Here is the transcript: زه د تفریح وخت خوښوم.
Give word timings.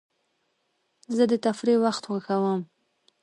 زه 1.15 1.23
د 1.31 1.33
تفریح 1.45 1.77
وخت 1.85 2.03
خوښوم. 2.09 2.61